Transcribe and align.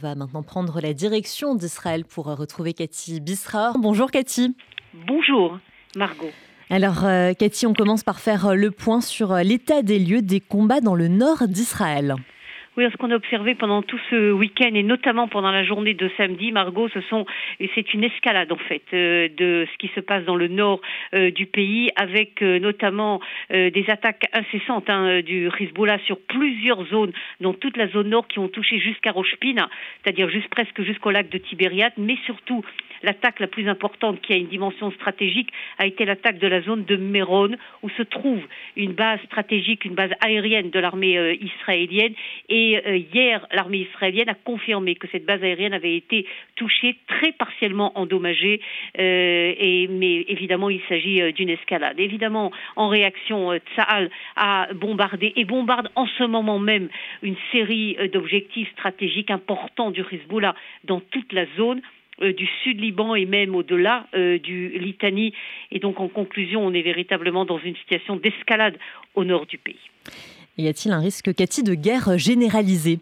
va 0.00 0.14
maintenant 0.14 0.42
prendre 0.42 0.80
la 0.80 0.94
direction 0.94 1.54
d'Israël 1.54 2.04
pour 2.04 2.26
retrouver 2.26 2.72
Cathy 2.72 3.20
Bisra. 3.20 3.74
Bonjour 3.78 4.10
Cathy. 4.10 4.56
Bonjour 5.06 5.58
Margot. 5.94 6.30
Alors 6.70 7.04
euh, 7.04 7.34
Cathy, 7.34 7.66
on 7.66 7.74
commence 7.74 8.02
par 8.02 8.20
faire 8.20 8.54
le 8.54 8.70
point 8.70 9.00
sur 9.00 9.34
l'état 9.36 9.82
des 9.82 9.98
lieux 9.98 10.22
des 10.22 10.40
combats 10.40 10.80
dans 10.80 10.94
le 10.94 11.08
nord 11.08 11.46
d'Israël. 11.46 12.16
Oui, 12.76 12.84
ce 12.92 12.96
qu'on 12.96 13.10
a 13.10 13.16
observé 13.16 13.56
pendant 13.56 13.82
tout 13.82 13.98
ce 14.10 14.30
week-end 14.30 14.70
et 14.74 14.84
notamment 14.84 15.26
pendant 15.26 15.50
la 15.50 15.64
journée 15.64 15.92
de 15.94 16.08
samedi, 16.16 16.52
Margot, 16.52 16.88
ce 16.94 17.00
sont 17.00 17.26
c'est 17.74 17.94
une 17.94 18.04
escalade 18.04 18.52
en 18.52 18.56
fait 18.56 18.82
euh, 18.94 19.28
de 19.36 19.66
ce 19.72 19.76
qui 19.78 19.92
se 19.92 19.98
passe 19.98 20.24
dans 20.24 20.36
le 20.36 20.46
nord 20.46 20.80
euh, 21.12 21.32
du 21.32 21.46
pays, 21.46 21.90
avec 21.96 22.40
euh, 22.42 22.60
notamment 22.60 23.20
des 23.50 23.84
attaques 23.88 24.24
incessantes 24.32 24.88
hein, 24.88 25.20
du 25.22 25.48
Hezbollah 25.58 25.98
sur 26.06 26.18
plusieurs 26.20 26.86
zones, 26.86 27.12
dans 27.40 27.54
toute 27.54 27.76
la 27.76 27.88
zone 27.88 28.10
nord, 28.10 28.28
qui 28.28 28.38
ont 28.38 28.48
touché 28.48 28.78
jusqu'à 28.78 29.10
Rochepina, 29.10 29.68
c'est-à-dire 30.02 30.30
juste 30.30 30.48
presque 30.48 30.82
jusqu'au 30.82 31.10
lac 31.10 31.28
de 31.28 31.38
Tibériade, 31.38 31.92
mais 31.98 32.16
surtout 32.24 32.64
l'attaque 33.02 33.40
la 33.40 33.46
plus 33.48 33.68
importante 33.68 34.20
qui 34.20 34.32
a 34.32 34.36
une 34.36 34.46
dimension 34.46 34.92
stratégique 34.92 35.48
a 35.78 35.86
été 35.86 36.04
l'attaque 36.04 36.38
de 36.38 36.46
la 36.46 36.60
zone 36.60 36.84
de 36.84 36.96
Méron, 36.96 37.50
où 37.82 37.88
se 37.90 38.02
trouve 38.02 38.42
une 38.76 38.92
base 38.92 39.20
stratégique, 39.24 39.84
une 39.84 39.94
base 39.94 40.10
aérienne 40.24 40.70
de 40.70 40.78
l'armée 40.78 41.38
israélienne 41.40 42.14
et 42.48 42.59
et 42.60 42.76
euh, 42.86 42.96
hier, 43.14 43.46
l'armée 43.52 43.88
israélienne 43.90 44.28
a 44.28 44.34
confirmé 44.34 44.94
que 44.94 45.06
cette 45.10 45.24
base 45.24 45.42
aérienne 45.42 45.72
avait 45.72 45.96
été 45.96 46.26
touchée, 46.56 46.96
très 47.06 47.32
partiellement 47.32 47.98
endommagée. 47.98 48.60
Euh, 48.98 49.86
mais 49.88 50.26
évidemment, 50.28 50.68
il 50.68 50.82
s'agit 50.86 51.22
euh, 51.22 51.32
d'une 51.32 51.48
escalade. 51.48 51.98
Évidemment, 51.98 52.52
en 52.76 52.88
réaction, 52.88 53.56
Tsahal 53.74 54.10
a 54.36 54.68
bombardé 54.74 55.32
et 55.36 55.46
bombarde 55.46 55.88
en 55.94 56.06
ce 56.18 56.24
moment 56.24 56.58
même 56.58 56.90
une 57.22 57.36
série 57.50 57.96
d'objectifs 58.12 58.70
stratégiques 58.72 59.30
importants 59.30 59.90
du 59.90 60.02
Hezbollah 60.02 60.54
dans 60.84 61.00
toute 61.00 61.32
la 61.32 61.46
zone 61.56 61.80
du 62.20 62.46
sud 62.62 62.78
Liban 62.78 63.14
et 63.14 63.24
même 63.24 63.54
au-delà 63.54 64.06
du 64.12 64.68
Litanie. 64.78 65.32
Et 65.70 65.78
donc, 65.78 66.00
en 66.00 66.08
conclusion, 66.08 66.60
on 66.66 66.74
est 66.74 66.82
véritablement 66.82 67.46
dans 67.46 67.58
une 67.58 67.76
situation 67.76 68.16
d'escalade 68.16 68.76
au 69.14 69.24
nord 69.24 69.46
du 69.46 69.56
pays. 69.56 69.80
Y 70.60 70.68
a-t-il 70.68 70.92
un 70.92 70.98
risque, 70.98 71.34
Cathy, 71.34 71.62
de 71.62 71.72
guerre 71.72 72.18
généralisée? 72.18 73.00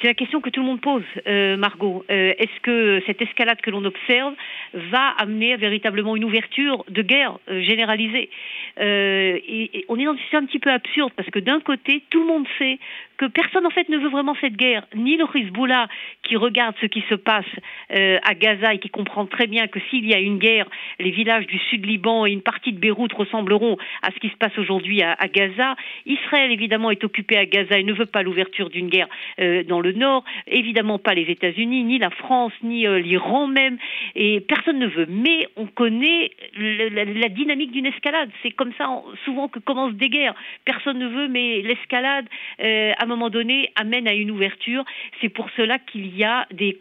C'est 0.00 0.08
la 0.08 0.14
question 0.14 0.40
que 0.40 0.50
tout 0.50 0.60
le 0.60 0.66
monde 0.66 0.80
pose, 0.80 1.02
euh, 1.26 1.56
Margot. 1.56 2.04
Euh, 2.10 2.32
est-ce 2.38 2.60
que 2.62 3.02
cette 3.06 3.20
escalade 3.20 3.60
que 3.60 3.70
l'on 3.70 3.84
observe 3.84 4.34
va 4.74 5.08
amener 5.18 5.56
véritablement 5.56 6.16
une 6.16 6.24
ouverture 6.24 6.84
de 6.88 7.02
guerre 7.02 7.38
euh, 7.48 7.62
généralisée 7.62 8.30
on 8.78 9.98
est 9.98 10.04
dans 10.04 10.12
une 10.12 10.18
situation 10.18 10.38
un 10.38 10.46
petit 10.46 10.58
peu 10.58 10.70
absurde 10.70 11.12
parce 11.14 11.28
que 11.28 11.38
d'un 11.38 11.60
côté, 11.60 12.02
tout 12.08 12.20
le 12.20 12.26
monde 12.26 12.46
sait 12.58 12.78
que 13.18 13.26
personne 13.26 13.66
en 13.66 13.70
fait 13.70 13.88
ne 13.90 13.98
veut 13.98 14.08
vraiment 14.08 14.34
cette 14.40 14.56
guerre, 14.56 14.86
ni 14.94 15.18
le 15.18 15.26
Hezbollah 15.34 15.86
qui 16.22 16.36
regarde 16.36 16.74
ce 16.80 16.86
qui 16.86 17.04
se 17.10 17.14
passe 17.14 17.44
à 17.90 18.34
Gaza 18.34 18.72
et 18.72 18.78
qui 18.78 18.88
comprend 18.88 19.26
très 19.26 19.46
bien 19.46 19.66
que 19.66 19.78
s'il 19.90 20.08
y 20.08 20.14
a 20.14 20.18
une 20.18 20.38
guerre, 20.38 20.66
les 20.98 21.10
villages 21.10 21.46
du 21.46 21.58
sud 21.58 21.84
Liban 21.84 22.24
et 22.24 22.32
une 22.32 22.40
partie 22.40 22.72
de 22.72 22.78
Beyrouth 22.78 23.12
ressembleront 23.12 23.76
à 24.02 24.12
ce 24.12 24.18
qui 24.18 24.30
se 24.30 24.36
passe 24.36 24.56
aujourd'hui 24.56 25.02
à, 25.02 25.12
à, 25.12 25.28
Gaza. 25.28 25.76
Israël 26.06 26.50
évidemment 26.50 26.90
est 26.90 27.04
occupé 27.04 27.36
à 27.36 27.44
Gaza 27.44 27.78
et 27.78 27.84
ne 27.84 27.92
veut 27.92 28.06
pas 28.06 28.22
l'ouverture 28.22 28.70
d'une 28.70 28.88
guerre 28.88 29.08
dans 29.68 29.79
le 29.82 29.92
Nord, 29.92 30.24
évidemment 30.46 30.98
pas 30.98 31.14
les 31.14 31.30
États-Unis, 31.30 31.84
ni 31.84 31.98
la 31.98 32.10
France, 32.10 32.52
ni 32.62 32.86
euh, 32.86 32.98
l'Iran 32.98 33.46
même, 33.46 33.78
et 34.14 34.40
personne 34.40 34.78
ne 34.78 34.86
veut. 34.86 35.06
Mais 35.08 35.46
on 35.56 35.66
connaît 35.66 36.30
la, 36.56 37.28
dynamique 37.28 37.72
d'une 37.72 37.86
escalade. 37.86 38.30
C'est 38.42 38.50
comme 38.50 38.72
ça 38.76 38.88
souvent 39.24 39.48
que 39.48 39.58
commencent 39.58 39.94
des 39.94 40.08
guerres. 40.08 40.34
Personne 40.64 40.98
ne 40.98 41.08
veut, 41.08 41.28
mais 41.28 41.62
l'escalade, 41.62 42.26
euh, 42.60 42.92
à 42.98 43.04
un 43.04 43.06
moment 43.06 43.30
donné, 43.30 43.69
amène 43.80 44.06
à 44.06 44.14
une 44.14 44.30
ouverture. 44.30 44.84
C'est 45.20 45.28
pour 45.28 45.48
cela 45.56 45.78
qu'il 45.78 46.16
y 46.16 46.24
a 46.24 46.46
des, 46.52 46.76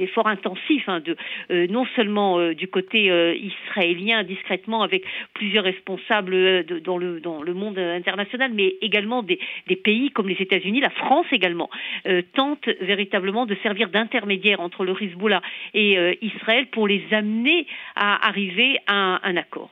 efforts 0.00 0.26
intensifs, 0.26 0.88
hein, 0.88 1.02
euh, 1.50 1.66
non 1.68 1.86
seulement 1.96 2.52
du 2.52 2.68
côté 2.68 3.06
israélien, 3.36 4.22
discrètement, 4.22 4.82
avec 4.82 5.04
plusieurs 5.34 5.64
responsables 5.64 6.64
dans, 6.82 6.98
le, 6.98 7.54
monde 7.54 7.78
international, 7.78 8.52
mais 8.54 8.76
également 8.80 9.22
des, 9.22 9.38
pays 9.76 10.10
comme 10.10 10.28
les 10.28 10.40
États-Unis, 10.40 10.80
la 10.80 10.90
France 10.90 11.26
également, 11.32 11.70
euh, 12.06 12.22
tente 12.34 12.68
véritablement 12.80 13.46
de 13.46 13.56
servir 13.62 13.88
d'intermédiaire 13.88 14.60
entre 14.60 14.84
le 14.84 14.94
Hezbollah 15.00 15.42
et 15.74 15.98
euh, 15.98 16.14
Israël 16.22 16.66
pour 16.72 16.86
les 16.88 17.02
amener 17.10 17.66
à 17.96 18.26
arriver 18.26 18.78
à 18.86 19.20
un, 19.26 19.36
accord. 19.36 19.70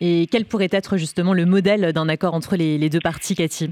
Et 0.00 0.26
quel 0.30 0.44
pourrait 0.44 0.68
être 0.72 0.96
justement 0.96 1.34
le 1.34 1.46
modèle 1.46 1.92
d'un 1.92 2.08
accord 2.08 2.34
entre 2.34 2.56
les 2.56 2.88
deux 2.88 3.00
parties, 3.00 3.34
Cathy? 3.34 3.70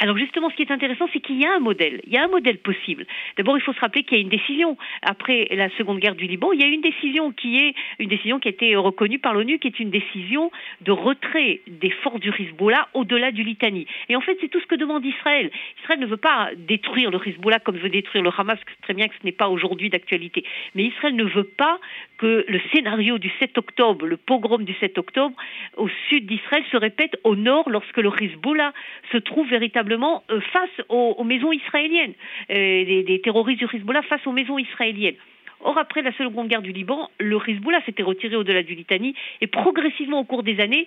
Alors 0.00 0.16
justement, 0.16 0.48
ce 0.50 0.54
qui 0.54 0.62
est 0.62 0.70
intéressant, 0.70 1.06
c'est 1.12 1.20
qu'il 1.20 1.40
y 1.40 1.44
a 1.44 1.54
un 1.54 1.58
modèle. 1.58 2.00
Il 2.06 2.12
y 2.12 2.16
a 2.16 2.24
un 2.24 2.28
modèle 2.28 2.58
possible. 2.58 3.06
D'abord, 3.36 3.58
il 3.58 3.60
faut 3.60 3.72
se 3.72 3.80
rappeler 3.80 4.04
qu'il 4.04 4.16
y 4.16 4.20
a 4.20 4.22
une 4.22 4.28
décision. 4.28 4.76
Après 5.02 5.48
la 5.50 5.68
Seconde 5.70 5.98
Guerre 5.98 6.14
du 6.14 6.26
Liban, 6.26 6.52
il 6.52 6.60
y 6.60 6.64
a 6.64 6.66
une 6.66 6.80
décision 6.80 7.32
qui 7.32 7.58
est 7.58 7.74
une 7.98 8.08
décision 8.08 8.38
qui 8.38 8.48
a 8.48 8.50
été 8.50 8.76
reconnue 8.76 9.18
par 9.18 9.34
l'ONU, 9.34 9.58
qui 9.58 9.66
est 9.66 9.80
une 9.80 9.90
décision 9.90 10.52
de 10.82 10.92
retrait 10.92 11.60
des 11.66 11.90
forces 11.90 12.20
du 12.20 12.30
Hezbollah 12.30 12.88
au-delà 12.94 13.32
du 13.32 13.42
Litanie. 13.42 13.86
Et 14.08 14.14
en 14.14 14.20
fait, 14.20 14.36
c'est 14.40 14.48
tout 14.48 14.60
ce 14.60 14.66
que 14.66 14.76
demande 14.76 15.04
Israël. 15.04 15.50
Israël 15.82 15.98
ne 15.98 16.06
veut 16.06 16.16
pas 16.16 16.50
détruire 16.56 17.10
le 17.10 17.18
Hezbollah 17.26 17.58
comme 17.58 17.76
veut 17.76 17.88
détruire 17.88 18.22
le 18.22 18.30
Hamas. 18.36 18.58
C'est 18.68 18.82
très 18.82 18.94
bien 18.94 19.08
que 19.08 19.14
ce 19.20 19.26
n'est 19.26 19.32
pas 19.32 19.48
aujourd'hui 19.48 19.90
d'actualité. 19.90 20.44
Mais 20.74 20.84
Israël 20.84 21.16
ne 21.16 21.24
veut 21.24 21.44
pas 21.44 21.78
que 22.18 22.44
le 22.48 22.60
scénario 22.72 23.18
du 23.18 23.30
7 23.38 23.56
octobre, 23.58 24.06
le 24.06 24.16
pogrom 24.16 24.64
du 24.64 24.74
7 24.74 24.98
octobre, 24.98 25.34
au 25.76 25.88
sud 26.08 26.26
d'Israël 26.26 26.64
se 26.70 26.76
répète 26.76 27.16
au 27.24 27.36
nord 27.36 27.70
lorsque 27.70 27.96
le 27.96 28.10
Hezbollah 28.20 28.72
se 29.12 29.18
trouve 29.18 29.48
véritablement 29.48 30.24
euh, 30.30 30.40
face 30.52 30.84
aux, 30.88 31.24
maisons 31.24 31.52
israéliennes, 31.52 32.14
euh, 32.50 32.84
des, 32.84 33.20
terroristes 33.22 33.60
du 33.60 33.76
Hezbollah 33.76 34.02
face 34.02 34.26
aux 34.26 34.32
maisons 34.32 34.58
israéliennes. 34.58 35.16
Or, 35.60 35.76
après 35.78 36.02
la 36.02 36.12
Seconde 36.12 36.48
Guerre 36.48 36.62
du 36.62 36.72
Liban, 36.72 37.10
le 37.18 37.38
Hezbollah 37.46 37.80
s'était 37.84 38.02
retiré 38.02 38.36
au-delà 38.36 38.62
du 38.62 38.74
Litanie 38.74 39.14
et 39.40 39.46
progressivement, 39.46 40.20
au 40.20 40.24
cours 40.24 40.42
des 40.42 40.60
années, 40.60 40.86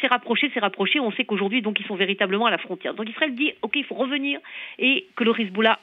s'est 0.00 0.06
rapproché, 0.06 0.50
s'est 0.54 0.60
rapproché. 0.60 1.00
On 1.00 1.12
sait 1.12 1.24
qu'aujourd'hui, 1.24 1.62
donc, 1.62 1.78
ils 1.80 1.86
sont 1.86 1.96
véritablement 1.96 2.46
à 2.46 2.50
la 2.50 2.58
frontière. 2.58 2.94
Donc, 2.94 3.08
Israël 3.08 3.34
dit, 3.34 3.52
OK, 3.62 3.76
il 3.76 3.84
faut 3.84 3.94
revenir 3.94 4.40
et 4.78 5.06
que 5.16 5.24
le 5.24 5.38
Hezbollah 5.38 5.78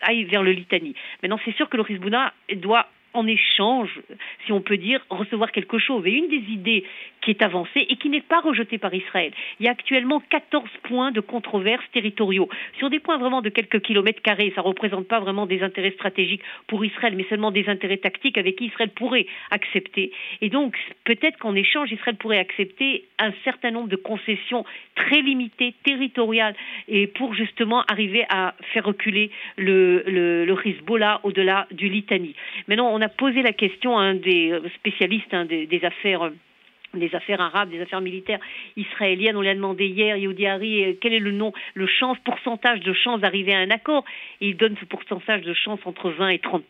aille 0.00 0.24
vers 0.24 0.42
le 0.42 0.52
Litanie. 0.52 0.94
Maintenant, 1.22 1.38
c'est 1.44 1.54
sûr 1.54 1.68
que 1.68 1.76
le 1.76 1.90
Hezbollah 1.90 2.32
doit 2.56 2.86
en 3.14 3.26
échange, 3.26 4.00
si 4.46 4.52
on 4.52 4.60
peut 4.60 4.76
dire, 4.76 5.00
recevoir 5.10 5.52
quelque 5.52 5.78
chose. 5.78 6.06
Et 6.06 6.12
une 6.12 6.28
des 6.28 6.44
idées 6.52 6.84
qui 7.22 7.30
est 7.30 7.42
avancée 7.42 7.86
et 7.88 7.96
qui 7.96 8.08
n'est 8.08 8.20
pas 8.20 8.40
rejetée 8.40 8.78
par 8.78 8.92
Israël. 8.92 9.32
Il 9.60 9.66
y 9.66 9.68
a 9.68 9.72
actuellement 9.72 10.20
14 10.30 10.68
points 10.82 11.12
de 11.12 11.20
controverse 11.20 11.84
territoriaux 11.92 12.48
sur 12.78 12.90
des 12.90 12.98
points 12.98 13.18
vraiment 13.18 13.42
de 13.42 13.48
quelques 13.48 13.80
kilomètres 13.80 14.22
carrés. 14.22 14.52
Ça 14.54 14.62
ne 14.62 14.66
représente 14.66 15.06
pas 15.08 15.20
vraiment 15.20 15.46
des 15.46 15.62
intérêts 15.62 15.92
stratégiques 15.92 16.42
pour 16.66 16.84
Israël, 16.84 17.14
mais 17.16 17.24
seulement 17.28 17.50
des 17.50 17.68
intérêts 17.68 17.98
tactiques 17.98 18.38
avec 18.38 18.56
qui 18.56 18.66
Israël 18.66 18.90
pourrait 18.90 19.26
accepter. 19.50 20.12
Et 20.40 20.48
donc, 20.48 20.76
peut-être 21.04 21.38
qu'en 21.38 21.54
échange, 21.54 21.92
Israël 21.92 22.16
pourrait 22.16 22.38
accepter 22.38 23.04
un 23.18 23.32
certain 23.44 23.70
nombre 23.70 23.88
de 23.88 23.96
concessions 23.96 24.64
très 24.94 25.20
limitées, 25.20 25.74
territoriales, 25.84 26.54
et 26.88 27.06
pour 27.06 27.34
justement 27.34 27.82
arriver 27.82 28.24
à 28.28 28.54
faire 28.72 28.84
reculer 28.84 29.30
le, 29.56 30.56
Hezbollah 30.64 31.20
au-delà 31.24 31.66
du 31.70 31.88
Litanie. 31.88 32.34
Maintenant, 32.68 32.90
on 32.92 33.01
a 33.02 33.08
posé 33.08 33.42
la 33.42 33.52
question 33.52 33.98
à 33.98 34.02
un 34.02 34.14
des 34.14 34.52
spécialistes 34.76 35.32
hein, 35.32 35.44
des, 35.44 35.66
des 35.66 35.84
affaires 35.84 37.40
arabes, 37.40 37.70
des 37.70 37.80
affaires 37.80 38.00
militaires 38.00 38.40
israéliennes. 38.76 39.36
On 39.36 39.40
lui 39.40 39.48
a 39.48 39.54
demandé 39.54 39.86
hier, 39.86 40.16
Yehudi 40.16 40.46
Hari, 40.46 40.98
quel 41.00 41.12
est 41.12 41.18
le 41.18 41.32
nom, 41.32 41.52
le 41.74 41.86
chance, 41.86 42.18
pourcentage 42.24 42.80
de 42.80 42.92
chance 42.92 43.20
d'arriver 43.20 43.54
à 43.54 43.58
un 43.58 43.70
accord? 43.70 44.04
Et 44.40 44.48
il 44.48 44.56
donne 44.56 44.76
ce 44.78 44.84
pourcentage 44.84 45.42
de 45.42 45.54
chance 45.54 45.80
entre 45.84 46.10
20 46.10 46.28
et 46.28 46.38
30 46.38 46.64